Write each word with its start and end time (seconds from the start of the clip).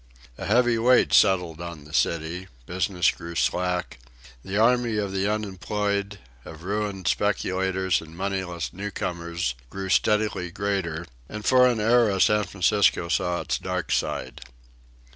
A 0.39 0.45
heavy 0.47 0.79
weight 0.79 1.13
settled 1.13 1.61
on 1.61 1.83
the 1.85 1.93
city; 1.93 2.47
business 2.65 3.11
grew 3.11 3.35
slack; 3.35 3.99
the 4.43 4.57
army 4.57 4.97
of 4.97 5.11
the 5.11 5.31
unemployed, 5.31 6.17
of 6.43 6.63
ruined 6.63 7.07
speculators 7.07 8.01
and 8.01 8.17
moneyless 8.17 8.73
newcomers 8.73 9.53
grew 9.69 9.89
steadily 9.89 10.49
greater, 10.49 11.05
and 11.29 11.45
for 11.45 11.67
an 11.67 11.79
era 11.79 12.19
San 12.19 12.45
Francisco 12.45 13.09
saw 13.09 13.41
its 13.41 13.59
dark 13.59 13.91
side. 13.91 14.41